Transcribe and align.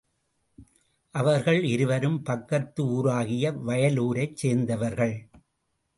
அவர்கள் 1.15 1.63
இருவரும் 1.63 2.23
பக்கத்து 2.23 2.83
ஊராகிய 2.85 3.53
வயலூரைச் 3.67 4.33
சேர்ந்தவர்கள். 4.33 5.15